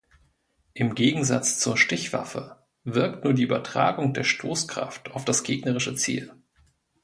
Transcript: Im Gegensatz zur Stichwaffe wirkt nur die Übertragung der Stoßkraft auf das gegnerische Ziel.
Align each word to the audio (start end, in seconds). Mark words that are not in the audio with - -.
Im 0.73 0.95
Gegensatz 0.95 1.59
zur 1.59 1.77
Stichwaffe 1.77 2.57
wirkt 2.83 3.23
nur 3.23 3.35
die 3.35 3.43
Übertragung 3.43 4.15
der 4.15 4.23
Stoßkraft 4.23 5.11
auf 5.11 5.25
das 5.25 5.43
gegnerische 5.43 5.93
Ziel. 5.93 6.33